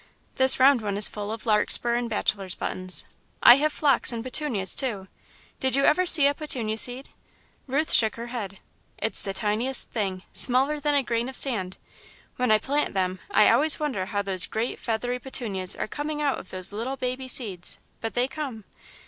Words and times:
This 0.33 0.59
round 0.59 0.81
one 0.81 0.97
is 0.97 1.07
full 1.07 1.31
of 1.31 1.45
larkspur 1.45 1.93
and 1.93 2.09
bachelor's 2.09 2.55
buttons. 2.55 3.05
I 3.43 3.57
have 3.57 3.71
phlox 3.71 4.11
and 4.11 4.23
petunias, 4.23 4.73
too 4.73 5.07
did 5.59 5.75
you 5.75 5.83
ever 5.85 6.07
see 6.07 6.25
a 6.25 6.33
petunia 6.33 6.79
seed?" 6.79 7.09
Ruth 7.67 7.91
shook 7.93 8.15
her 8.15 8.25
head. 8.33 8.57
"It's 8.97 9.21
the 9.21 9.31
tiniest 9.31 9.91
thing, 9.91 10.23
smaller 10.33 10.79
than 10.79 10.95
a 10.95 11.03
grain 11.03 11.29
of 11.29 11.35
sand. 11.35 11.77
When 12.37 12.49
I 12.49 12.57
plant 12.57 12.95
them, 12.95 13.19
I 13.29 13.51
always 13.51 13.79
wonder 13.79 14.07
how 14.07 14.23
those 14.23 14.47
great, 14.47 14.79
feathery 14.79 15.19
petunias 15.19 15.75
are 15.75 15.87
coming 15.87 16.19
out 16.19 16.39
of 16.39 16.49
those 16.49 16.73
little, 16.73 16.95
baby 16.97 17.27
seeds, 17.27 17.77
but 17.99 18.15
they 18.15 18.27
come. 18.27 18.63